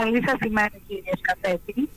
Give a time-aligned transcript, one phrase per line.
[0.00, 1.88] Καλή σας ημέρα κύριε Σκατέτη.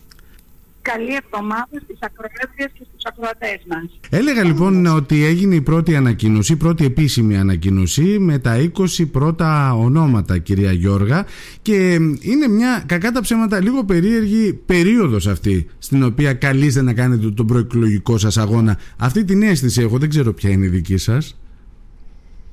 [0.81, 3.99] Καλή εβδομάδα στις ακροάτριες και στους ακροατές μας.
[4.09, 9.73] Έλεγα λοιπόν ότι έγινε η πρώτη ανακοίνωση, η πρώτη επίσημη ανακοίνωση με τα 20 πρώτα
[9.73, 11.25] ονόματα κυρία Γιώργα
[11.61, 17.29] και είναι μια κακά τα ψέματα λίγο περίεργη περίοδος αυτή στην οποία καλείστε να κάνετε
[17.29, 18.77] τον προεκλογικό σας αγώνα.
[18.97, 21.39] Αυτή την αίσθηση έχω, δεν ξέρω ποια είναι η δική σας.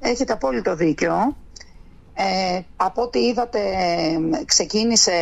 [0.01, 1.37] Έχετε απόλυτο δίκιο.
[2.19, 3.61] Ε, από ό,τι είδατε
[4.45, 5.13] ξεκίνησε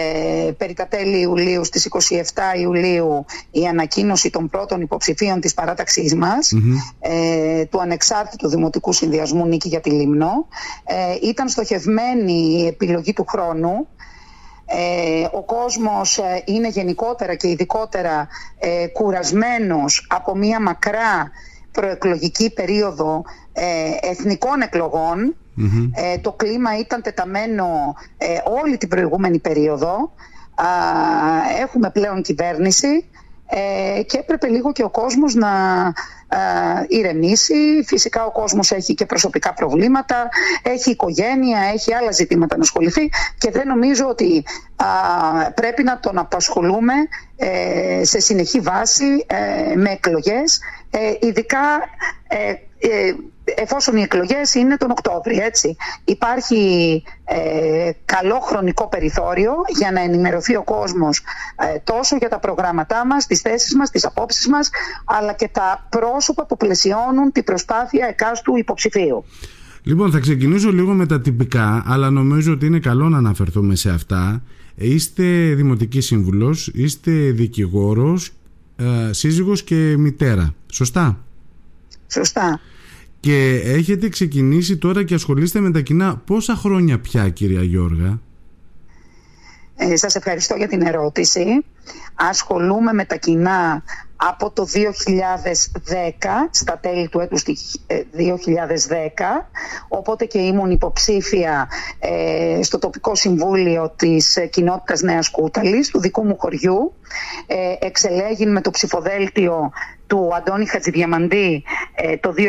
[0.58, 6.52] περί τα τέλη Ιουλίου στις 27 Ιουλίου η ανακοίνωση των πρώτων υποψηφίων της παράταξής μας
[7.00, 10.46] ε, του ανεξάρτητου Δημοτικού Συνδυασμού Νίκη για τη Λίμνο.
[10.84, 13.86] Ε, ήταν στοχευμένη η επιλογή του χρόνου.
[14.66, 21.30] Ε, ο κόσμος ε, είναι γενικότερα και ειδικότερα ε, κουρασμένος από μια μακρά
[21.72, 23.22] προεκλογική περίοδο
[24.00, 25.36] εθνικών εκλογών
[25.94, 28.26] ε, το κλίμα ήταν τεταμένο ε,
[28.62, 30.12] όλη την προηγούμενη περίοδο.
[31.62, 33.08] έχουμε πλέον κυβέρνηση
[33.46, 35.52] ε, και έπρεπε λίγο και ο κόσμος να
[36.88, 37.84] ηρεμήσει.
[37.86, 40.28] Φυσικά ο κόσμος έχει και προσωπικά προβλήματα,
[40.62, 44.44] έχει οικογένεια, έχει άλλα ζητήματα να ασχοληθεί και δεν νομίζω ότι
[45.54, 46.92] πρέπει να τον απασχολούμε
[48.02, 49.26] σε συνεχή βάση
[49.74, 50.60] με εκλογές,
[51.20, 51.60] ειδικά
[53.44, 55.76] εφόσον οι εκλογές είναι τον Οκτώβριο, έτσι.
[56.04, 61.22] Υπάρχει ε, καλό χρονικό περιθώριο για να ενημερωθεί ο κόσμος
[61.74, 64.70] ε, τόσο για τα προγράμματά μας, τις θέσεις μας, τις απόψεις μας,
[65.04, 69.24] αλλά και τα πρόσωπα που πλαισιώνουν την προσπάθεια εκάστου υποψηφίου.
[69.82, 73.90] Λοιπόν, θα ξεκινήσω λίγο με τα τυπικά, αλλά νομίζω ότι είναι καλό να αναφερθούμε σε
[73.90, 74.42] αυτά.
[74.74, 78.30] Είστε δημοτική σύμβουλος, είστε δικηγόρος,
[78.76, 80.54] ε, σύζυγος και μητέρα.
[80.72, 81.18] Σωστά;
[82.08, 82.60] Σωστά.
[83.24, 88.20] Και έχετε ξεκινήσει τώρα και ασχολείστε με τα κοινά πόσα χρόνια πια κυρία Γιώργα;
[89.76, 91.44] Ε, σας ευχαριστώ για την ερώτηση.
[92.14, 93.82] Ασχολούμαι με τα κοινά
[94.28, 97.52] από το 2010, στα τέλη του έτους 2010,
[97.88, 99.14] ε,
[99.88, 101.68] οπότε και ήμουν υποψήφια
[101.98, 106.94] ε, στο τοπικό συμβούλιο της κοινότητας Νέας Κούταλης, του δικού μου χωριού.
[107.46, 109.70] Ε, εξελέγην με το ψηφοδέλτιο
[110.06, 112.42] του Αντώνη Χατζηδιαμαντή ε, το 2010,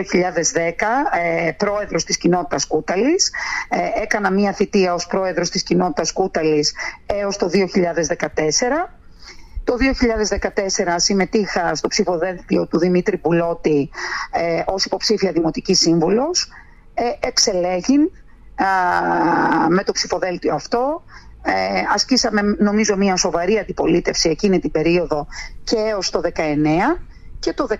[1.45, 3.31] ε, πρόεδρος της κοινότητας Κούταλης.
[3.69, 6.73] Ε, έκανα μία θητεία ως πρόεδρος της κοινότητας Κούταλης
[7.05, 8.89] έως το 2014.
[9.65, 9.75] Το
[10.83, 13.89] 2014 συμμετείχα στο ψηφοδέλτιο του Δημήτρη Πουλώτη
[14.31, 16.51] ε, ως υποψήφια δημοτική σύμβουλος.
[16.93, 18.11] Ε, εξελέγην
[19.69, 21.03] με το ψηφοδέλτιο αυτό.
[21.43, 21.53] Ε,
[21.93, 25.27] ασκήσαμε νομίζω μια σοβαρή αντιπολίτευση εκείνη την περίοδο
[25.63, 26.39] και έως το 19
[27.39, 27.75] και το 19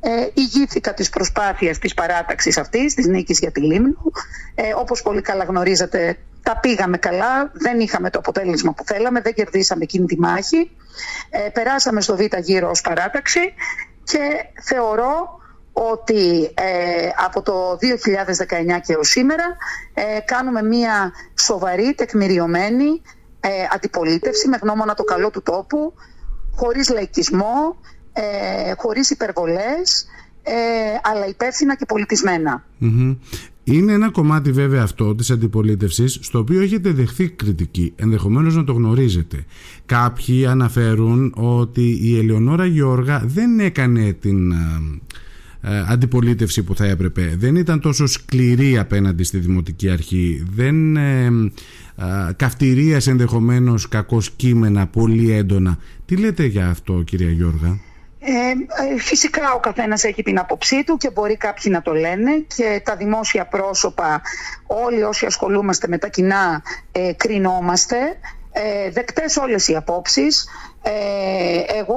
[0.00, 4.12] ε, ηγήθηκα της προσπάθειας της παράταξης αυτής, της νίκης για τη Λίμνο.
[4.54, 9.34] Ε, όπως πολύ καλά γνωρίζετε, τα πήγαμε καλά, δεν είχαμε το αποτέλεσμα που θέλαμε, δεν
[9.34, 10.70] κερδίσαμε εκείνη τη μάχη.
[11.30, 13.40] Ε, περάσαμε στο Β' γύρο ως παράταξη
[14.04, 14.18] και
[14.62, 15.40] θεωρώ
[15.72, 17.78] ότι ε, από το
[18.76, 19.56] 2019 και ως σήμερα
[19.94, 23.02] ε, κάνουμε μια σοβαρή, τεκμηριωμένη
[23.40, 25.94] ε, αντιπολίτευση με γνώμονα το καλό του τόπου,
[26.54, 27.76] χωρίς λαϊκισμό,
[28.20, 30.06] ε, χωρίς υπερβολές,
[30.42, 30.52] ε,
[31.02, 32.64] αλλά υπεύθυνα και πολιτισμενα
[33.64, 38.72] Είναι ένα κομμάτι βέβαια αυτό της αντιπολίτευσης στο οποίο έχετε δεχθεί κριτική, ενδεχομένως να το
[38.72, 39.44] γνωρίζετε.
[39.86, 44.56] Κάποιοι αναφέρουν ότι η Ελεονόρα Γιώργα δεν έκανε την ε,
[45.60, 47.34] ε, αντιπολίτευση που θα έπρεπε.
[47.38, 50.46] Δεν ήταν τόσο σκληρή απέναντι στη Δημοτική Αρχή.
[50.54, 51.24] Δεν ε,
[51.96, 55.78] ε, καυτηρίασε ενδεχομένως κακός κείμενα πολύ έντονα.
[56.06, 57.78] Τι λέτε για αυτό κυρία Γιώργα;
[58.20, 62.38] Ε, ε, φυσικά ο καθένας έχει την άποψή του και μπορεί κάποιοι να το λένε
[62.56, 64.22] και τα δημόσια πρόσωπα
[64.66, 66.62] όλοι όσοι ασχολούμαστε με τα κοινά
[66.92, 67.96] ε, κρινόμαστε.
[68.52, 70.48] Ε, δεκτές όλες οι απόψεις.
[70.82, 71.96] Ε, εγώ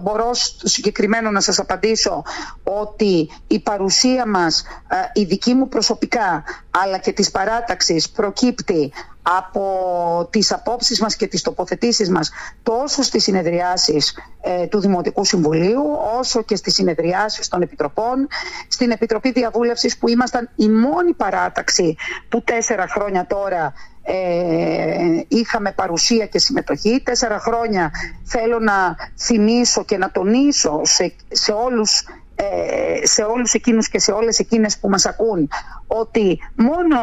[0.00, 0.30] μπορώ
[0.62, 2.22] συγκεκριμένο να σας απαντήσω
[2.62, 6.44] ότι η παρουσία μας, ε, η δική μου προσωπικά
[6.82, 8.92] αλλά και της παράταξης προκύπτει
[9.26, 12.30] από τις απόψεις μας και τις τοποθετήσεις μας
[12.62, 15.82] τόσο στις συνεδριάσεις ε, του Δημοτικού Συμβουλίου
[16.18, 18.28] όσο και στις συνεδριάσεις των Επιτροπών
[18.68, 21.96] στην Επιτροπή Διαβούλευσης που ήμασταν η μόνη παράταξη
[22.28, 23.72] που τέσσερα χρόνια τώρα
[24.02, 27.02] ε, είχαμε παρουσία και συμμετοχή.
[27.04, 27.90] Τέσσερα χρόνια
[28.24, 32.04] θέλω να θυμίσω και να τονίσω σε, σε όλους
[32.36, 35.48] ε, σε όλους εκείνους και σε όλες εκείνες που μας ακούν
[35.86, 36.98] ότι μόνο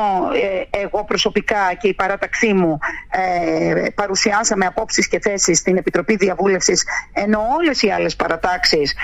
[0.72, 2.78] ε, εγώ προσωπικά και η παράταξή μου
[3.10, 8.96] ε, παρουσιάσαμε απόψεις και θέσεις στην Επιτροπή Διαβούλευσης ενώ όλες οι άλλες παρατάξεις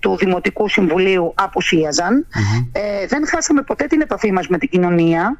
[0.00, 1.34] του Δημοτικού Συμβουλίου
[3.08, 5.38] δεν χάσαμε ποτέ την επαφή μας με την κοινωνία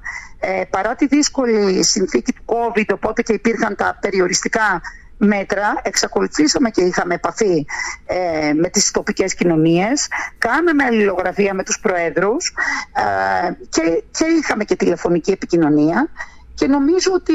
[0.71, 4.81] παρά τη δύσκολη συνθήκη του COVID οπότε και υπήρχαν τα περιοριστικά
[5.21, 7.67] μέτρα, εξακολουθήσαμε και είχαμε επαφή
[8.07, 10.09] ε, με τις τοπικές κοινωνίες,
[10.39, 12.53] κάναμε αλληλογραφία με τους προέδρους
[12.93, 16.09] ε, και, και είχαμε και τηλεφωνική επικοινωνία
[16.55, 17.33] και νομίζω ότι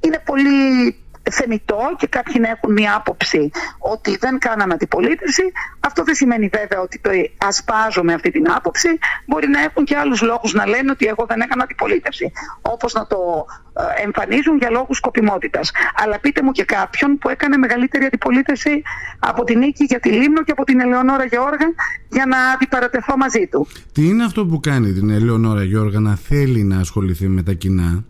[0.00, 0.96] είναι πολύ
[1.30, 5.42] θεμητό και κάποιοι να έχουν μια άποψη ότι δεν κάναμε αντιπολίτευση.
[5.80, 8.88] Αυτό δεν σημαίνει βέβαια ότι το ασπάζομαι αυτή την άποψη.
[9.26, 12.32] Μπορεί να έχουν και άλλους λόγους να λένε ότι εγώ δεν έκανα αντιπολίτευση.
[12.62, 13.46] Όπως να το
[13.78, 15.70] ε, εμφανίζουν για λόγους σκοπιμότητας.
[16.02, 18.82] Αλλά πείτε μου και κάποιον που έκανε μεγαλύτερη αντιπολίτευση
[19.18, 21.66] από την Νίκη για τη Λίμνο και από την Ελεονόρα Γεώργα
[22.10, 23.66] για να αντιπαρατεθώ μαζί του.
[23.92, 28.04] Τι είναι αυτό που κάνει την Ελεονόρα Γεώργα να θέλει να ασχοληθεί με τα κοινά;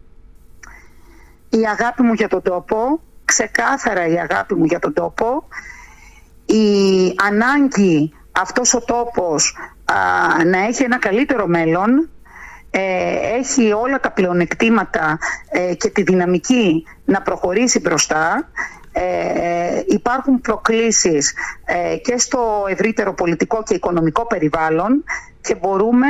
[1.49, 5.49] Η αγάπη μου για τον τόπο, ξεκάθαρα η αγάπη μου για τον τόπο,
[6.47, 9.57] η ανάγκη αυτός ο τόπος
[10.47, 12.09] να έχει ένα καλύτερο μέλλον,
[12.71, 15.19] ε, έχει όλα τα πλεονεκτήματα
[15.49, 18.49] ε, και τη δυναμική να προχωρήσει μπροστά.
[18.93, 21.35] Ε, υπάρχουν προκλήσεις
[22.03, 25.05] και στο ευρύτερο πολιτικό και οικονομικό περιβάλλον
[25.41, 26.07] και μπορούμε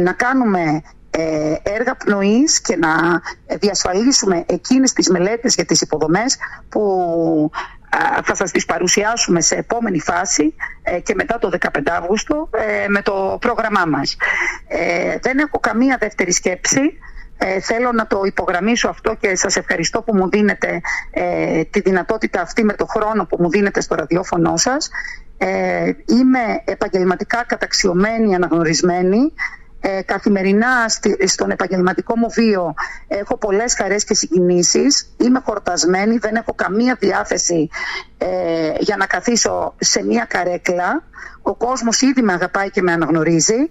[0.00, 0.82] να κάνουμε
[1.16, 3.20] ε, έργα πνοής και να
[3.58, 6.36] διασφαλίσουμε εκείνες τις μελέτες για τις υποδομές
[6.68, 7.50] που
[8.24, 13.02] θα σας τις παρουσιάσουμε σε επόμενη φάση ε, και μετά το 15 Αύγουστο ε, με
[13.02, 14.16] το πρόγραμμά μας.
[15.20, 16.80] Δεν έχω καμία δεύτερη σκέψη.
[17.60, 20.80] θέλω να το υπογραμμίσω αυτό και σας ευχαριστώ που μου δίνετε
[21.70, 24.90] τη δυνατότητα αυτή με το χρόνο που μου δίνετε στο ραδιόφωνο σας.
[26.06, 29.32] είμαι επαγγελματικά καταξιωμένη, αναγνωρισμένη
[29.84, 30.88] ε, καθημερινά
[31.26, 32.74] στον επαγγελματικό μου βίο
[33.08, 37.68] έχω πολλές χαρές και συγκινήσεις είμαι χορτασμένη, δεν έχω καμία διάθεση
[38.18, 38.26] ε,
[38.78, 41.02] για να καθίσω σε μία καρέκλα
[41.42, 43.68] ο κόσμος ήδη με αγαπάει και με αναγνωρίζει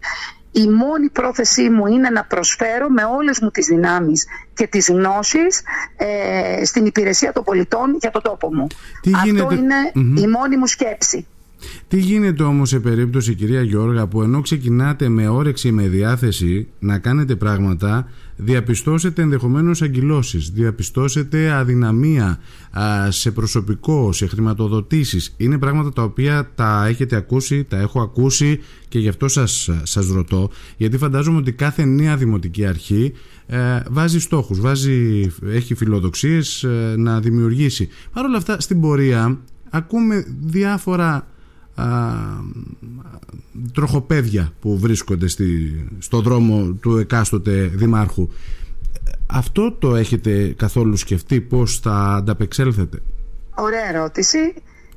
[0.51, 5.61] η μόνη πρόθεσή μου είναι να προσφέρω με όλες μου τις δυνάμεις και τις γνώσεις
[5.97, 8.67] ε, στην υπηρεσία των πολιτών για το τόπο μου.
[9.15, 11.27] Αυτό είναι η μόνη μου σκέψη.
[11.87, 16.99] Τι γίνεται όμως σε περίπτωση κυρία Γιώργα που ενώ ξεκινάτε με όρεξη με διάθεση να
[16.99, 22.39] κάνετε πράγματα διαπιστώσετε ενδεχομένως αγκυλώσεις, διαπιστώσετε αδυναμία
[23.09, 25.33] σε προσωπικό, σε χρηματοδοτήσεις.
[25.37, 30.07] Είναι πράγματα τα οποία τα έχετε ακούσει, τα έχω ακούσει και γι' αυτό σας, σας
[30.07, 33.13] ρωτώ γιατί φαντάζομαι ότι κάθε νέα δημοτική αρχή
[33.45, 33.57] ε,
[33.89, 37.89] βάζει στόχους, βάζει, έχει φιλοδοξίες ε, να δημιουργήσει.
[38.13, 41.27] Παρ' όλα αυτά στην πορεία ακούμε διάφορα
[43.73, 45.45] τροχοπέδια που βρίσκονται στη,
[45.99, 48.29] στο δρόμο του εκάστοτε δημάρχου.
[49.25, 53.01] Αυτό το έχετε καθόλου σκεφτεί πώς θα ανταπεξέλθετε;
[53.55, 54.53] Ωραία ερώτηση.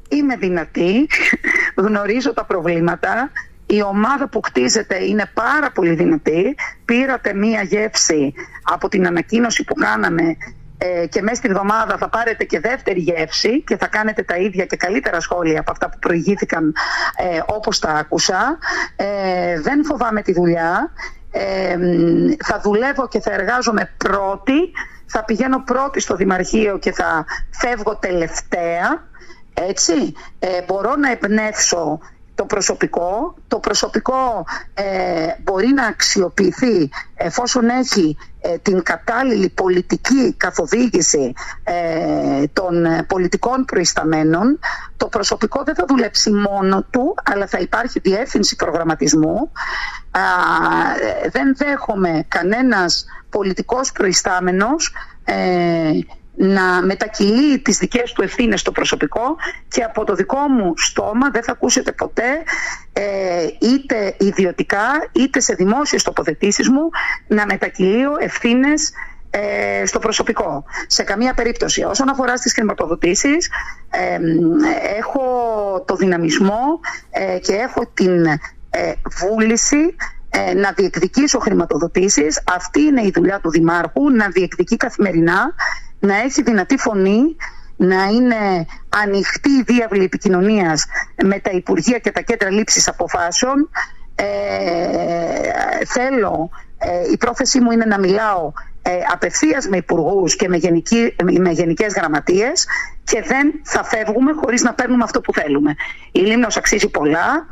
[0.08, 1.06] Είμαι δυνατή,
[1.86, 3.30] γνωρίζω τα προβλήματα.
[3.66, 6.54] Η ομάδα που χτίζεται είναι πάρα πολύ δυνατή.
[6.84, 10.36] Πήρατε μία γεύση από την ανακοίνωση που κάναμε
[10.84, 14.64] ε, και μέσα στη εβδομάδα θα πάρετε και δεύτερη γεύση και θα κάνετε τα ίδια
[14.64, 16.74] και καλύτερα σχόλια από αυτά που προηγήθηκαν
[17.16, 18.58] ε, όπως τα άκουσα.
[18.96, 20.92] Ε, δεν φοβάμαι τη δουλειά.
[21.30, 21.76] Ε,
[22.44, 24.72] θα δουλεύω και θα εργάζομαι πρώτη.
[25.06, 29.08] Θα πηγαίνω πρώτη στο Δημαρχείο και θα φεύγω τελευταία.
[29.54, 32.00] Έτσι, ε, μπορώ να εμπνεύσω
[32.34, 33.34] το προσωπικό.
[33.48, 34.84] Το προσωπικό ε,
[35.42, 41.32] μπορεί να αξιοποιηθεί εφόσον έχει ε, την κατάλληλη πολιτική καθοδήγηση
[41.64, 44.58] ε, των πολιτικών προϊσταμένων.
[44.96, 49.50] Το προσωπικό δεν θα δουλέψει μόνο του, αλλά θα υπάρχει διεύθυνση προγραμματισμού.
[51.30, 54.92] δεν δέχομαι κανένας πολιτικός προϊστάμενος
[56.36, 59.36] να μετακυλεί τις δικές του ευθύνες στο προσωπικό
[59.68, 62.42] και από το δικό μου στόμα δεν θα ακούσετε ποτέ
[62.92, 66.88] ε, είτε ιδιωτικά είτε σε δημόσιες τοποθετήσεις μου
[67.26, 68.92] να μετακυλείω ευθύνες
[69.36, 70.64] ε, στο προσωπικό.
[70.86, 71.82] Σε καμία περίπτωση.
[71.82, 73.50] Όσον αφορά στις χρηματοδοτήσεις
[73.90, 74.18] ε,
[74.98, 75.22] έχω
[75.86, 78.26] το δυναμισμό ε, και έχω την
[79.18, 79.96] βούληση
[80.56, 82.42] να διεκδικήσω χρηματοδοτήσεις.
[82.56, 85.54] Αυτή είναι η δουλειά του Δημάρχου, να διεκδικεί καθημερινά
[86.04, 87.36] να έχει δυνατή φωνή,
[87.76, 90.86] να είναι ανοιχτή η διάβλη επικοινωνίας
[91.24, 93.70] με τα Υπουργεία και τα κέντρα λήψης αποφάσεων.
[94.14, 94.24] Ε,
[95.86, 101.14] θέλω, ε, η πρόθεσή μου είναι να μιλάω ε, απευθείας με υπουργούς και με, γενική,
[101.38, 102.66] με γενικές γραμματείες
[103.04, 105.74] και δεν θα φεύγουμε χωρίς να παίρνουμε αυτό που θέλουμε.
[106.12, 107.46] Η Λίμνος αξίζει πολλά,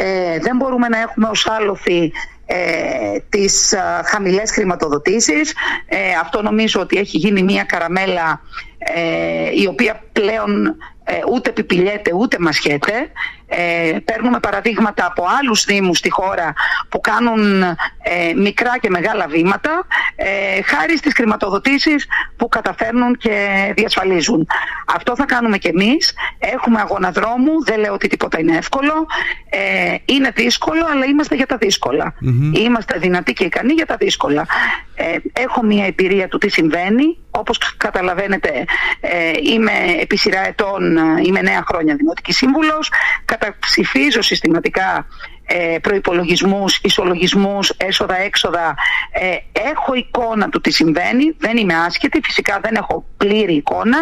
[0.00, 2.12] Ε, δεν μπορούμε να έχουμε ως άλοθη
[2.50, 5.54] ε, τις ε, χαμηλές χρηματοδοτήσεις.
[5.86, 8.40] Ε, αυτό νομίζω ότι έχει γίνει μια καραμέλα
[8.78, 13.10] ε, η οποία πλέον ε, ούτε επιπηλιέται ούτε μασχέται.
[13.46, 16.54] Ε, παίρνουμε παραδείγματα από άλλους δήμους στη χώρα
[16.88, 17.62] που κάνουν
[18.08, 19.86] ε, μικρά και μεγάλα βήματα
[20.16, 23.36] ε, χάρη στις χρηματοδοτήσεις που καταφέρνουν και
[23.76, 24.46] διασφαλίζουν.
[24.94, 26.14] Αυτό θα κάνουμε και εμείς.
[26.38, 29.06] Έχουμε αγώνα δρόμου, δεν λέω ότι τίποτα είναι εύκολο.
[29.50, 32.14] Ε, είναι δύσκολο, αλλά είμαστε για τα δυσκολα
[32.52, 34.46] Είμαστε δυνατοί και ικανοί για τα δύσκολα.
[34.94, 37.16] Ε, έχω μια εμπειρία του τι συμβαίνει.
[37.30, 38.64] Όπως καταλαβαίνετε
[39.00, 42.90] ε, είμαι επί σειρά ετών, είμαι νέα χρόνια Δημοτική Σύμβουλος
[43.24, 45.06] καταψηφίζω συστηματικά
[45.50, 48.74] ε, προϋπολογισμούς, ισολογισμούς, έσοδα-έξοδα.
[49.12, 49.36] Ε,
[49.70, 53.98] έχω εικόνα του τι συμβαίνει, δεν είμαι άσχετη, φυσικά δεν έχω πλήρη εικόνα,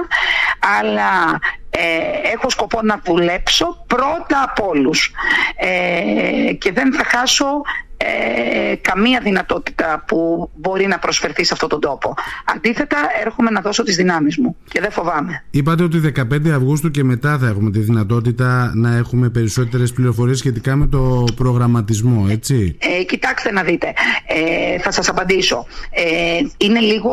[0.78, 5.12] αλλά ε, έχω σκοπό να δουλέψω πρώτα από όλους
[5.56, 7.62] ε, και δεν θα χάσω
[7.96, 12.14] ε, καμία δυνατότητα που μπορεί να προσφερθεί σε αυτόν τον τόπο.
[12.44, 15.44] Αντίθετα, έρχομαι να δώσω τις δυνάμεις μου και δεν φοβάμαι.
[15.50, 20.76] Είπατε ότι 15 Αυγούστου και μετά θα έχουμε τη δυνατότητα να έχουμε περισσότερες πληροφορίες σχετικά
[20.76, 23.92] με το προγραμματισμό, έτσι; Ε, κοιτάξτε να δείτε,
[24.26, 25.66] ε, θα σας απαντήσω.
[25.90, 27.12] Ε, είναι λίγο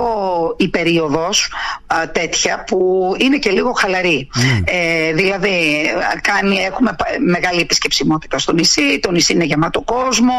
[0.58, 1.52] η περίοδος
[2.12, 4.30] τέτοια που είναι και λίγο χαλαρή.
[4.36, 4.60] Ναι.
[4.66, 5.50] Ε, δηλαδή,
[6.22, 10.34] κάνει, έχουμε μεγάλη επισκεψιμότητα στο νησί, το νησί είναι γεμάτο κόσμο,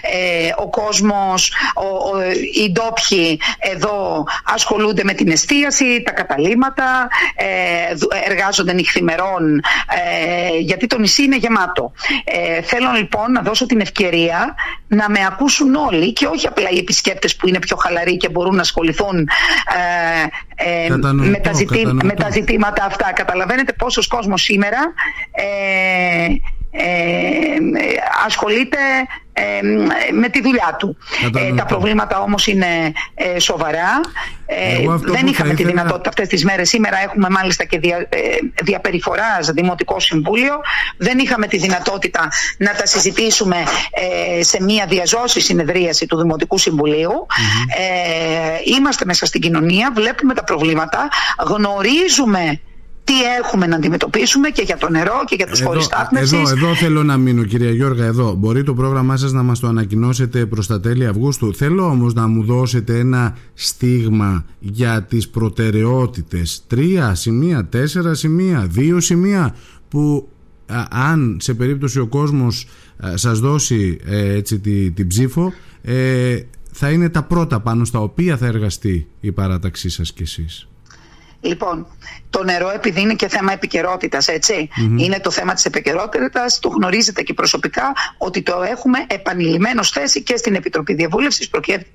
[0.00, 2.22] ε, ο κόσμος, ο, ο,
[2.54, 7.46] οι ντόπιοι εδώ ασχολούνται με την εστίαση, τα καταλήματα, ε,
[8.30, 11.92] εργάζονται νυχθημερών ε, γιατί το νησί είναι γεμάτο.
[12.24, 14.54] Ε, θέλω λοιπόν να δώσω την ευκαιρία
[14.88, 18.54] να με ακούσουν όλοι και όχι απλά οι επισκέπτες που είναι πιο χαλαροί και μπορούν
[18.54, 19.28] να ασχοληθούν
[20.56, 21.52] ε, ε, με, τα
[22.02, 23.12] με τα ζητήματα αυτά.
[23.12, 24.78] Καταλαβαίνετε πόσος κόσμος σήμερα
[25.32, 25.44] ε,
[26.24, 26.40] ε,
[28.26, 28.78] ασχολείται
[29.32, 29.62] ε,
[30.12, 30.96] με τη δουλειά του.
[31.34, 34.00] Ε, τα προβλήματα όμως είναι ε, σοβαρά.
[35.00, 36.68] δεν είχαμε τη δυνατότητα αυτές τις μέρες.
[36.68, 38.08] Σήμερα έχουμε μάλιστα και δια,
[38.62, 40.60] διαπεριφοράς Δημοτικό Συμβούλιο.
[40.96, 43.56] Δεν είχαμε τη δυνατότητα να τα συζητήσουμε
[44.40, 46.58] σε μια διαζώση συνεδρίαση του Δημοτικού
[48.76, 51.08] είμαστε μέσα στην κοινωνία, βλέπουμε τα προβλήματα,
[51.46, 52.60] γνωρίζουμε
[53.10, 57.02] τι έχουμε να αντιμετωπίσουμε και για το νερό και για τους χώρους Εδώ, εδώ θέλω
[57.02, 58.34] να μείνω κυρία Γιώργα, εδώ.
[58.34, 61.54] Μπορεί το πρόγραμμά σας να μας το ανακοινώσετε προς τα τέλη Αυγούστου.
[61.54, 66.64] Θέλω όμως να μου δώσετε ένα στίγμα για τις προτεραιότητες.
[66.66, 69.54] Τρία σημεία, τέσσερα σημεία, δύο σημεία
[69.88, 70.28] που
[70.90, 72.66] αν σε περίπτωση ο κόσμος
[73.14, 75.52] σας δώσει ε, έτσι τη, την ψήφο
[75.82, 76.38] ε,
[76.72, 80.69] θα είναι τα πρώτα πάνω στα οποία θα εργαστεί η παράταξή σας κι εσείς.
[81.40, 81.86] Λοιπόν,
[82.30, 84.28] το νερό επειδή είναι και θέμα επικαιρότητας,
[84.96, 86.58] Είναι το θέμα της επικαιρότητας.
[86.58, 91.50] Το γνωρίζετε και προσωπικά ότι το έχουμε επανειλημμένο θέση και στην Επιτροπή Διαβούλευσης.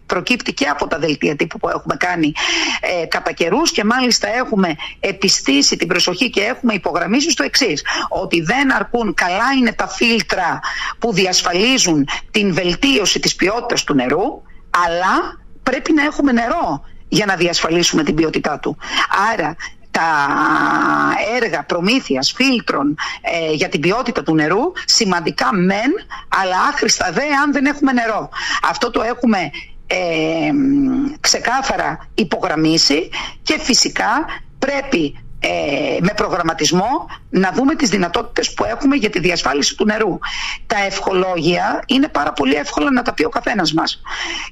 [0.06, 2.34] Προκύπτει και από τα δελτία τύπου που έχουμε κάνει
[3.02, 7.84] ε, κατά καιρούς και μάλιστα έχουμε επιστήσει την προσοχή και έχουμε υπογραμμίσει στο εξής.
[8.10, 10.60] Ότι δεν αρκούν καλά είναι τα φίλτρα
[11.00, 14.42] που διασφαλίζουν την βελτίωση της ποιότητας του νερού,
[14.86, 18.78] αλλά πρέπει να έχουμε νερό για να διασφαλίσουμε την ποιότητά του.
[19.34, 19.56] Άρα
[19.92, 20.28] τα
[21.42, 25.92] έργα προμήθειας φίλτρων ε, για την ποιότητα του νερού σημαντικά μεν,
[26.28, 28.30] αλλά άχρηστα δε αν δεν έχουμε νερό.
[28.70, 29.38] Αυτό το έχουμε
[29.88, 30.52] ε,
[31.20, 33.10] ξεκάθαρα υπογραμμίσει
[33.44, 34.26] και φυσικά
[34.60, 40.20] πρέπει ε, με προγραμματισμό να δούμε τις δυνατότητες που έχουμε για τη διασφάλιση του νερού.
[40.68, 44.02] Τα ευχολόγια είναι πάρα πολύ εύκολα να τα πει ο καθένας μας.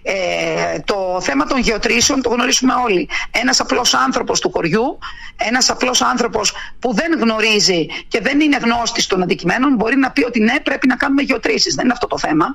[0.01, 3.09] Ε, το θέμα των γεωτρήσεων το γνωρίζουμε όλοι.
[3.31, 4.99] Ένας απλός άνθρωπος του χωριού,
[5.37, 10.23] ένας απλός άνθρωπος που δεν γνωρίζει και δεν είναι γνώστης των αντικειμένων μπορεί να πει
[10.23, 11.75] ότι ναι πρέπει να κάνουμε γεωτρήσεις.
[11.75, 12.45] Δεν είναι αυτό το θέμα.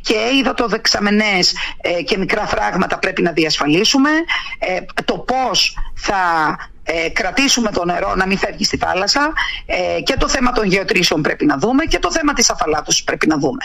[0.00, 4.10] Και είδα το δεξαμενές ε, και μικρά φράγματα πρέπει να διασφαλίσουμε.
[4.58, 9.32] Ε, το πώς θα ε, κρατήσουμε το νερό να μην φεύγει στη θάλασσα.
[9.66, 13.26] Ε, και το θέμα των γεωτρήσεων πρέπει να δούμε και το θέμα της αφαλάτωσης πρέπει
[13.26, 13.64] να δουμε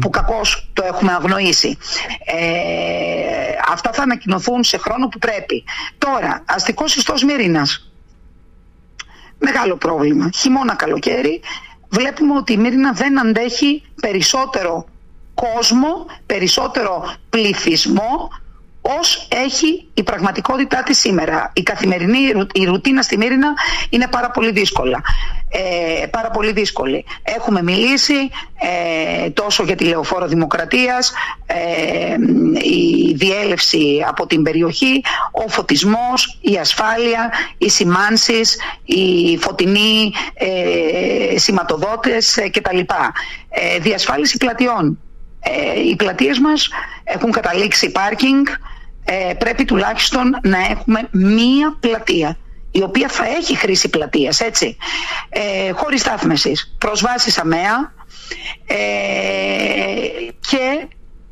[0.00, 1.78] που κακώς το έχουμε αγνοήσει.
[2.24, 2.36] Ε,
[3.72, 5.64] αυτά θα ανακοινωθούν σε χρόνο που πρέπει.
[5.98, 7.90] Τώρα αστικός ιστός Μύρινας.
[9.38, 10.30] Μεγάλο πρόβλημα.
[10.34, 11.40] Χειμώνα καλοκαίρι.
[11.88, 14.86] Βλέπουμε ότι η Μύρινα δεν αντέχει περισσότερο
[15.34, 18.30] κόσμο περισσότερο πληθυσμό
[19.00, 21.52] ως έχει η πραγματικότητά της σήμερα.
[21.54, 22.18] Η καθημερινή
[22.52, 23.52] η ρουτίνα στη Μύρινα
[23.90, 25.02] είναι πάρα πολύ δύσκολα.
[25.48, 27.04] ε, πάρα πολύ δύσκολη.
[27.22, 28.30] Έχουμε μιλήσει
[29.24, 31.12] ε, τόσο για τη λεωφόρο δημοκρατίας,
[31.46, 32.16] ε,
[32.62, 35.02] η διέλευση από την περιοχή,
[35.32, 42.78] ο φωτισμός, η ασφάλεια, οι σημάνσεις, οι φωτεινοί ε, σηματοδότες ε, κτλ.
[43.48, 44.98] Ε, διασφάλιση πλατιών.
[45.40, 46.68] Ε, οι πλατείες μας
[47.04, 48.46] έχουν καταλήξει πάρκινγκ,
[49.08, 52.36] ε, πρέπει τουλάχιστον να έχουμε μία πλατεία
[52.70, 54.76] η οποία θα έχει χρήση πλατείας, έτσι,
[55.28, 57.92] ε, χωρίς στάθμεσης, προσβάσεις αμαία
[58.66, 58.76] ε,
[60.40, 60.86] και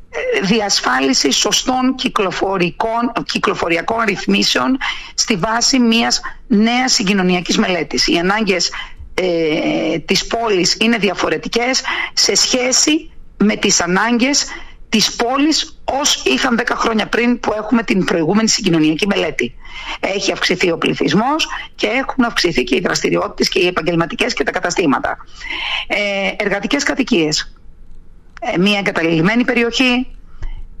[0.09, 4.77] ε, διασφάλιση σωστών κυκλοφορικών, κυκλοφοριακών ρυθμίσεων
[5.13, 8.07] στη βάση μιας νέας συγκοινωνιακής μελέτης.
[8.07, 8.71] Οι ανάγκες
[9.13, 11.81] ε, της πόλης είναι διαφορετικές
[12.13, 14.45] σε σχέση με τις ανάγκες
[14.95, 19.55] της πόλης ως είχαν 10 χρόνια πριν που έχουμε την προηγούμενη συγκοινωνιακή μελέτη.
[19.99, 24.51] Έχει αυξηθεί ο πληθυσμός και έχουν αυξηθεί και οι δραστηριότητες και οι επαγγελματικές και τα
[24.51, 25.17] καταστήματα.
[25.87, 27.55] Ε, εργατικές κατοικίες.
[28.41, 30.07] Ε, μια εγκαταλειμμένη περιοχή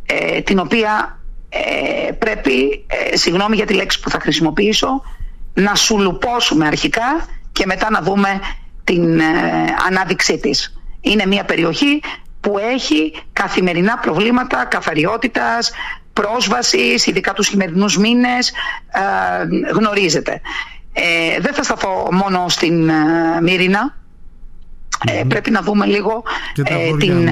[0.05, 1.19] ε, την οποία
[1.49, 5.01] ε, πρέπει, ε, συγγνώμη για τη λέξη που θα χρησιμοποιήσω,
[5.53, 8.39] να σουλουπώσουμε αρχικά και μετά να δούμε
[8.83, 9.21] την
[9.87, 10.79] ανάδειξή της.
[11.01, 12.01] Είναι μια περιοχή
[12.45, 15.71] που έχει καθημερινά προβλήματα καθαριότητας,
[16.13, 20.41] πρόσβασης, ειδικά τους χειμερινούς μήνες, ε, γνωρίζετε.
[20.93, 22.93] Ε, δεν θα σταθώ μόνο στην ε,
[23.41, 23.95] Μύρινα.
[25.05, 26.23] Ε, πρέπει να δούμε λίγο
[26.63, 27.29] ε, την,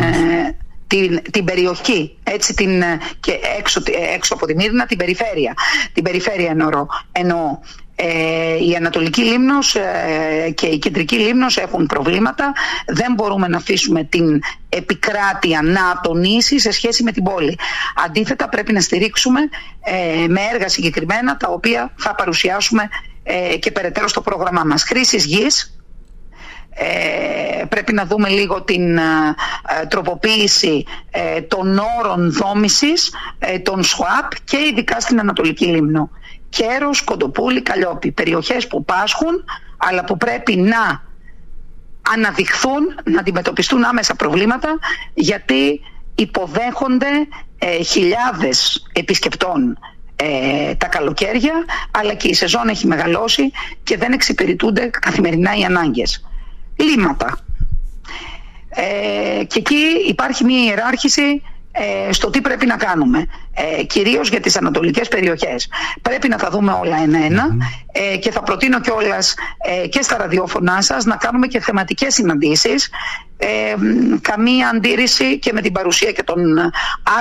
[0.88, 2.84] την, την περιοχή έτσι, την,
[3.20, 3.82] και έξω,
[4.16, 5.54] έξω από τη Μύρινα την περιφέρεια.
[5.94, 6.86] Την περιφέρεια εννοώ.
[7.12, 7.60] εννοώ.
[7.96, 12.54] Ε, η Ανατολική Λίμνος ε, και η Κεντρική Λίμνος έχουν προβλήματα.
[12.88, 17.58] Δεν μπορούμε να αφήσουμε την επικράτεια να ατονίσει σε σχέση με την πόλη.
[18.06, 19.40] Αντίθετα πρέπει να στηρίξουμε
[19.84, 22.90] ε, με έργα συγκεκριμένα τα οποία θα παρουσιάσουμε
[23.60, 24.84] και περαιτέρω στο πρόγραμμά μας.
[24.84, 25.80] Χρήσης γης,
[27.70, 29.00] πρέπει να δούμε λίγο την
[29.88, 30.86] τροποποίηση
[31.48, 33.12] των όρων δόμησης
[33.64, 36.10] των ΣΟΑΠ και ειδικά στην Ανατολική Λίμνο.
[36.56, 38.12] Κέρος, Κοντοπούλη, Καλλιόπη.
[38.12, 39.44] Περιοχές που πάσχουν
[39.78, 41.04] αλλά που πρέπει να
[42.14, 44.80] αναδειχθούν, να αντιμετωπιστούν άμεσα προβλήματα
[45.14, 45.82] γιατί
[46.16, 47.08] υποδέχονται
[47.58, 49.78] ε, χιλιάδες επισκεπτών
[50.16, 51.54] ε, τα καλοκαίρια
[51.92, 53.52] αλλά και η σεζόν έχει μεγαλώσει
[53.84, 56.26] και δεν εξυπηρετούνται καθημερινά οι ανάγκες.
[56.76, 57.38] Λύματα.
[58.70, 61.53] Ε, και εκεί υπάρχει μια ιεράρχηση ε,
[62.10, 65.70] στο τι πρέπει να κάνουμε, ε, κυρίως για τις ανατολικές περιοχές.
[66.02, 66.98] Πρέπει να τα δούμε όλα
[67.92, 69.36] ε, και θα προτείνω κιόλας
[69.84, 72.90] ε, και στα ραδιόφωνά σας να κάνουμε και θεματικές συναντήσεις
[73.38, 73.48] ε,
[74.22, 76.42] καμία αντίρρηση και με την παρουσία και των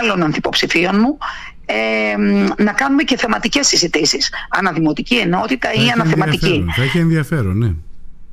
[0.01, 1.19] άλλων ανθυποψηφίων μου
[1.67, 2.17] ε,
[2.63, 6.65] να κάνουμε και θεματικές συζητήσεις αναδημοτική ενότητα ή αναθεματική.
[6.77, 7.71] Θα έχει ενδιαφέρον, ναι.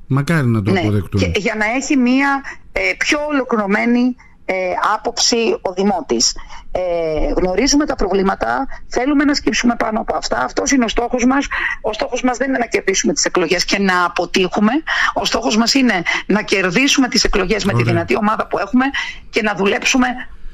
[0.07, 0.79] Μακάρι να το ναι.
[0.79, 1.31] αποδεκτούμε.
[1.35, 4.15] για να έχει μια ε, πιο ολοκληρωμένη
[4.51, 6.35] ε, άποψη ο Δημότης.
[6.71, 10.37] Ε, γνωρίζουμε τα προβλήματα, θέλουμε να σκύψουμε πάνω από αυτά.
[10.43, 11.47] Αυτός είναι ο στόχος μας.
[11.81, 14.71] Ο στόχος μας δεν είναι να κερδίσουμε τις εκλογές και να αποτύχουμε.
[15.13, 18.85] Ο στόχος μας είναι να κερδίσουμε τις εκλογές με τη δυνατή ομάδα που έχουμε
[19.29, 20.07] και να δουλέψουμε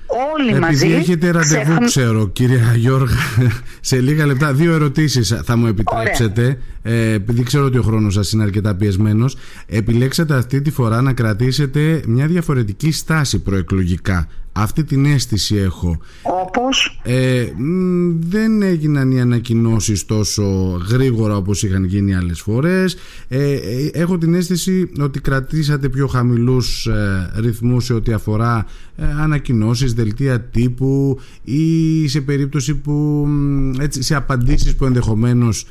[0.07, 0.91] όλοι Επειδή μαζί.
[0.91, 3.15] έχετε ραντεβού, ξέρω, κύριε Γιώργα,
[3.79, 4.53] σε λίγα λεπτά.
[4.53, 6.57] Δύο ερωτήσεις θα μου επιτρέψετε.
[6.81, 9.37] Ε, επειδή ξέρω ότι ο χρόνος σας είναι αρκετά πιεσμένος,
[9.67, 15.97] επιλέξατε αυτή τη φορά να κρατήσετε μια διαφορετική στάση προεκλογικά αυτή την αίσθηση έχω.
[16.21, 17.45] Όπως; Ε,
[18.19, 20.43] δεν έγιναν οι ανακοινώσεις τόσο
[20.89, 22.95] γρήγορα όπως είχαν γίνει άλλες φορές.
[23.27, 28.65] Ε, ε, έχω την αίσθηση ότι κρατήσατε πιο χαμηλούς ε, ρυθμούς σε ό,τι αφορά
[28.95, 33.27] ε, ανακοινώσεις, δελτία τύπου ή σε περίπτωση που
[33.79, 35.65] έτσι, σε απαντήσεις που ενδεχομένως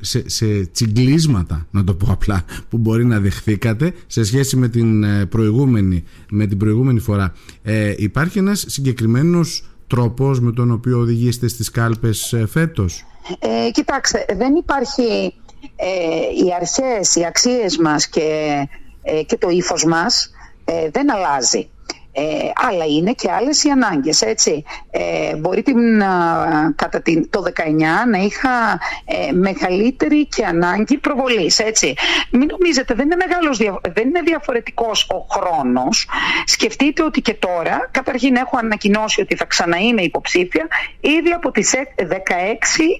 [0.00, 5.04] σε, σε τσιγκλίσματα, να το πω απλά, που μπορεί να δεχθήκατε σε σχέση με την
[5.04, 7.32] ε, προηγούμενη, με την προηγούμενη φορά.
[7.62, 13.04] Ε, υπάρχει ένας συγκεκριμένος τρόπος με τον οποίο οδηγήσετε στις κάλπες ε, φέτος;
[13.38, 15.34] Ε, κοιτάξτε, δεν υπάρχει
[15.76, 18.52] ε, οι αρχές, οι αξίες μας και,
[19.26, 20.30] και το ύφος μας
[20.92, 21.68] δεν αλλάζει.
[22.16, 24.64] Ε, αλλά είναι και άλλες οι ανάγκες, έτσι.
[24.90, 25.98] Ε, μπορεί την,
[26.76, 27.50] κατά την, το 19
[28.10, 31.94] να είχα ε, μεγαλύτερη και ανάγκη προβολής, έτσι.
[32.30, 33.58] Μην νομίζετε, δεν είναι, μεγάλος,
[33.94, 36.08] δεν είναι διαφορετικός ο χρόνος.
[36.44, 40.66] Σκεφτείτε ότι και τώρα, καταρχήν έχω ανακοινώσει ότι θα ξαναείμαι υποψήφια
[41.00, 42.04] ήδη από τις 16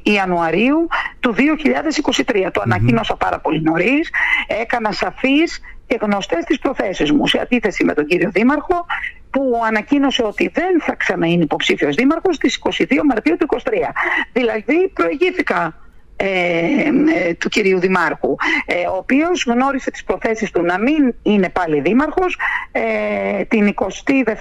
[0.03, 0.89] Ιανουαρίου
[1.21, 2.51] του 2023.
[2.53, 4.11] Το ανακοίνωσα πάρα πολύ νωρίς,
[4.47, 8.87] έκανα σαφής και γνωστές τις προθέσεις μου, σε αντίθεση με τον κύριο Δήμαρχο,
[9.31, 13.93] που ανακοίνωσε ότι δεν θα ξαναείνει υποψήφιος Δήμαρχος στις 22 Μαρτίου του 2023.
[14.33, 15.84] Δηλαδή, προηγήθηκα
[16.17, 21.49] ε, ε, του κυρίου Δημάρχου ε, ο οποίος γνώρισε τις προθέσεις του να μην είναι
[21.49, 22.39] πάλι δήμαρχος
[22.73, 24.33] ε, την 22η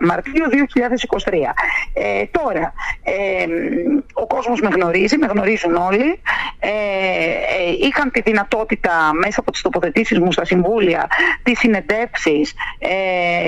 [0.00, 0.44] Μαρτίου
[1.24, 1.32] 2023
[1.92, 2.72] ε, τώρα
[4.12, 6.20] ο κόσμος με γνωρίζει με γνωρίζουν όλοι.
[7.80, 11.06] Είχαν τη δυνατότητα μέσα από τις τοποθετήσεις μου στα συμβούλια
[11.42, 12.54] τις συνεντεύξεις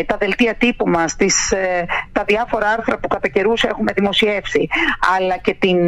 [0.07, 1.55] τα δελτία τύπου μας τις,
[2.17, 4.69] τα διάφορα άρθρα που κατά καιρούς έχουμε δημοσιεύσει
[5.17, 5.79] αλλά και την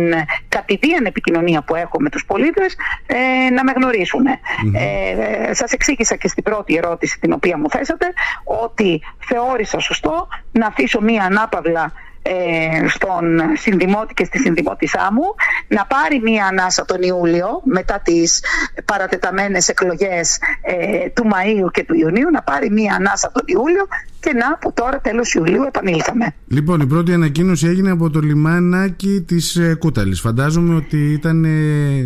[0.48, 4.26] κατηδίαν επικοινωνία που έχω με τους πολίτες ε, να με γνωρίσουν.
[4.26, 8.06] Ε, σας εξήγησα και στην πρώτη ερώτηση την οποία μου θέσατε
[8.44, 13.24] ότι θεώρησα σωστό να αφήσω μία ανάπαυλα ε, στον
[13.56, 15.22] συνδημότη και στη συνδημότησά μου
[15.68, 18.42] να πάρει μία ανάσα τον Ιούλιο μετά τις
[18.84, 23.86] παρατεταμένες εκλογές ε, του Μαΐου και του Ιουνίου να πάρει μία ανάσα τον Ιούλιο
[24.20, 26.34] και να που τώρα τέλος Ιουλίου επανήλθαμε.
[26.46, 30.20] Λοιπόν η πρώτη ανακοίνωση έγινε από το λιμάνάκι της ε, Κούταλης.
[30.20, 31.46] Φαντάζομαι ότι ήταν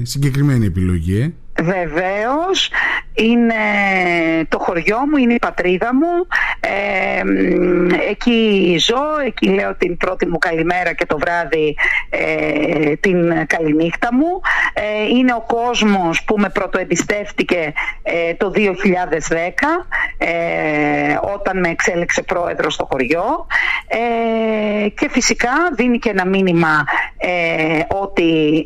[0.02, 1.20] συγκεκριμένη επιλογή.
[1.20, 2.70] Ε; Βεβαίως
[3.14, 3.54] είναι
[4.48, 6.26] το χωριό μου, είναι η πατρίδα μου.
[6.60, 7.22] Ε,
[8.10, 11.76] εκεί ζω, εκεί λέω την πρώτη μου καλημέρα και το βράδυ
[12.10, 14.40] ε, την καληνύχτα μου.
[14.72, 18.60] Ε, είναι ο κόσμος που με πρωτοεμπιστεύτηκε ε, το 2010
[21.34, 23.46] όταν με εξέλεξε πρόεδρος στο χωριό.
[24.94, 26.84] Και φυσικά δίνει και ένα μήνυμα
[27.88, 28.64] ότι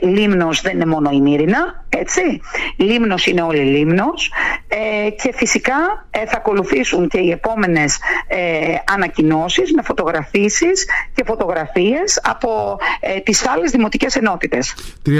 [0.00, 2.40] Λίμνος δεν είναι μόνο η Μύρινα, έτσι.
[2.76, 4.32] Λίμνος είναι όλη Λίμνος
[4.68, 8.36] ε, και φυσικά ε, θα ακολουθήσουν και οι επόμενες ε,
[8.94, 14.74] ανακοινώσεις με φωτογραφίσεις και φωτογραφίες από ε, τις άλλες δημοτικές ενότητες.
[15.06, 15.12] 31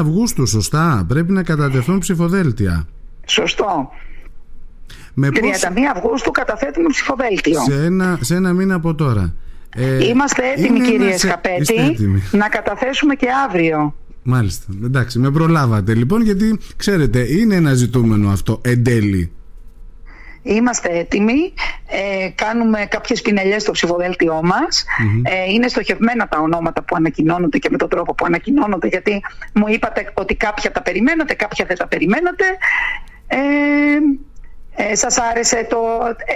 [0.00, 1.04] Αυγούστου, σωστά.
[1.08, 2.86] Πρέπει να κατατεθούν ψηφοδέλτια.
[3.26, 3.90] Σωστό.
[5.14, 5.38] Με 31
[5.94, 7.60] Αυγούστου καταθέτουμε ψηφοδέλτιο.
[7.60, 9.34] Σε ένα, σε ένα μήνα από τώρα.
[9.74, 11.18] Ε, Είμαστε έτοιμοι κύριε ένα...
[11.18, 11.96] Σκαπέτη
[12.30, 13.94] να καταθέσουμε και αύριο.
[14.22, 14.64] Μάλιστα.
[14.84, 19.30] Εντάξει, με προλάβατε λοιπόν γιατί ξέρετε είναι ένα ζητούμενο αυτό εν τέλει.
[20.42, 21.52] Είμαστε έτοιμοι,
[21.86, 24.84] ε, κάνουμε κάποιες πινελιές στο ψηφοδέλτιό μας.
[25.22, 29.64] Ε, είναι στοχευμένα τα ονόματα που ανακοινώνονται και με τον τρόπο που ανακοινώνονται γιατί μου
[29.68, 32.44] είπατε ότι κάποια τα περιμένατε, κάποια δεν τα περιμένατε.
[33.26, 33.36] Ε,
[34.76, 35.78] ε, σας άρεσε το...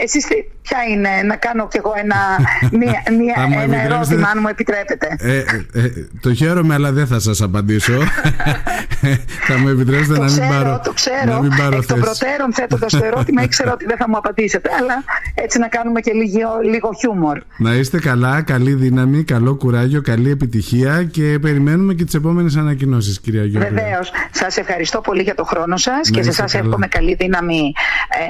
[0.02, 0.26] Εσείς
[0.62, 2.16] ποια είναι, να κάνω κι εγώ ένα,
[2.80, 5.16] μια, μια, ένα ερώτημα αν μου επιτρέπετε.
[5.18, 7.92] Ε, ε, ε, το χαίρομαι αλλά δεν θα σας απαντήσω.
[9.48, 12.52] θα μου επιτρέψετε το να μην πάρω Το ξέρω, να μην πάρω εκ των προτέρων
[12.52, 14.70] θέτοντας το ερώτημα ήξερα ότι δεν θα μου απαντήσετε.
[14.80, 17.38] Αλλά έτσι να κάνουμε και λίγο, λίγο χιούμορ.
[17.56, 23.20] Να είστε καλά, καλή δύναμη, καλό κουράγιο, καλή επιτυχία και περιμένουμε και τις επόμενες ανακοινώσεις
[23.20, 23.68] κυρία Γιώργη.
[23.68, 24.12] Βεβαίως.
[24.30, 27.72] Σας ευχαριστώ πολύ για το χρόνο σας και σε εσάς εύχομαι καλή δύναμη
[28.18, 28.29] ε,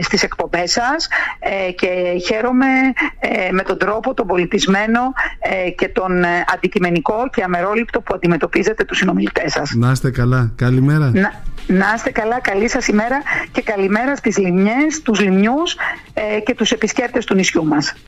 [0.00, 2.66] στις εκπομπές σας ε, και χαίρομαι
[3.18, 5.00] ε, με τον τρόπο, τον πολιτισμένο
[5.76, 9.74] και τον αντικειμενικό και αμερόληπτο που αντιμετωπίζετε τους συνομιλητές σας.
[9.74, 10.52] Να είστε καλά.
[10.56, 11.10] Καλημέρα.
[11.14, 12.40] Να, να είστε καλά.
[12.40, 13.22] Καλή σας ημέρα
[13.52, 15.76] και καλημέρα στις λιμιές, τους λιμιούς
[16.44, 17.94] και τους επισκέπτες του νησιού μας.